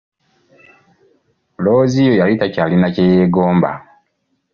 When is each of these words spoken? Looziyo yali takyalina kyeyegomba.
Looziyo 1.63 2.13
yali 2.19 2.33
takyalina 2.39 2.87
kyeyegomba. 2.95 3.71